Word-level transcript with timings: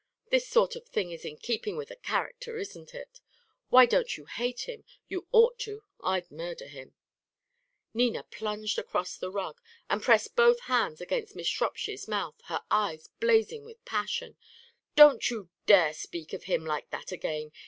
This 0.31 0.47
sort 0.47 0.75
of 0.75 0.87
thing 0.87 1.11
is 1.11 1.25
in 1.25 1.37
keeping 1.37 1.77
with 1.77 1.89
the 1.89 1.95
character, 1.95 2.57
isn't 2.57 2.95
it? 2.95 3.21
Why 3.69 3.85
don't 3.85 4.17
you 4.17 4.25
hate 4.25 4.61
him? 4.61 4.83
You 5.07 5.27
ought 5.31 5.59
to. 5.59 5.83
I'd 6.03 6.31
murder 6.31 6.65
him" 6.67 6.95
Nina 7.93 8.23
plunged 8.23 8.79
across 8.79 9.15
the 9.15 9.29
rug, 9.29 9.61
and 9.91 10.01
pressed 10.01 10.35
both 10.35 10.61
hands 10.61 11.01
against 11.01 11.35
Miss 11.35 11.45
Shropshire's 11.45 12.07
mouth, 12.07 12.41
her 12.45 12.63
eyes 12.71 13.09
blazing 13.19 13.63
with 13.63 13.85
passion. 13.85 14.37
"Don't 14.95 15.29
you 15.29 15.51
dare 15.67 15.93
speak 15.93 16.33
of 16.33 16.45
him 16.45 16.65
like 16.65 16.89
that 16.89 17.11
again! 17.11 17.51